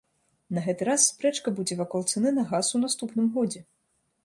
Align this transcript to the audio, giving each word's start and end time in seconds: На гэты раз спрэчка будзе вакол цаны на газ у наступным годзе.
На 0.57 0.63
гэты 0.67 0.87
раз 0.89 1.01
спрэчка 1.11 1.53
будзе 1.59 1.77
вакол 1.83 2.01
цаны 2.15 2.29
на 2.39 2.47
газ 2.55 2.73
у 2.79 2.83
наступным 2.87 3.31
годзе. 3.39 3.61